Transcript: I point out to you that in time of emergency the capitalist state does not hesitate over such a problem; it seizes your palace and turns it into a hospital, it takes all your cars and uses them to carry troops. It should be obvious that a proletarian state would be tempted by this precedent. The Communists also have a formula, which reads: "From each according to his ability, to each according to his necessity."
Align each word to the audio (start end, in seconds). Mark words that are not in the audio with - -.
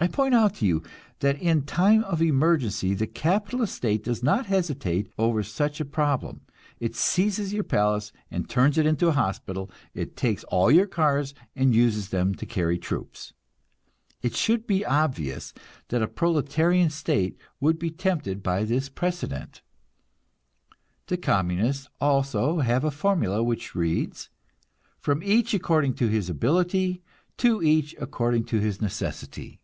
I 0.00 0.08
point 0.08 0.34
out 0.34 0.56
to 0.56 0.66
you 0.66 0.82
that 1.20 1.40
in 1.40 1.62
time 1.66 2.02
of 2.02 2.20
emergency 2.20 2.94
the 2.94 3.06
capitalist 3.06 3.76
state 3.76 4.02
does 4.02 4.24
not 4.24 4.46
hesitate 4.46 5.08
over 5.16 5.44
such 5.44 5.78
a 5.78 5.84
problem; 5.84 6.40
it 6.80 6.96
seizes 6.96 7.52
your 7.52 7.62
palace 7.62 8.10
and 8.28 8.48
turns 8.50 8.76
it 8.76 8.86
into 8.86 9.06
a 9.06 9.12
hospital, 9.12 9.70
it 9.94 10.16
takes 10.16 10.42
all 10.48 10.68
your 10.68 10.88
cars 10.88 11.32
and 11.54 11.76
uses 11.76 12.08
them 12.08 12.34
to 12.34 12.44
carry 12.44 12.76
troops. 12.76 13.34
It 14.20 14.34
should 14.34 14.66
be 14.66 14.84
obvious 14.84 15.54
that 15.90 16.02
a 16.02 16.08
proletarian 16.08 16.90
state 16.90 17.38
would 17.60 17.78
be 17.78 17.92
tempted 17.92 18.42
by 18.42 18.64
this 18.64 18.88
precedent. 18.88 19.62
The 21.06 21.16
Communists 21.18 21.86
also 22.00 22.58
have 22.58 22.82
a 22.82 22.90
formula, 22.90 23.44
which 23.44 23.76
reads: 23.76 24.28
"From 24.98 25.22
each 25.22 25.54
according 25.54 25.94
to 25.94 26.08
his 26.08 26.28
ability, 26.28 27.00
to 27.36 27.62
each 27.62 27.94
according 28.00 28.46
to 28.46 28.58
his 28.58 28.82
necessity." 28.82 29.60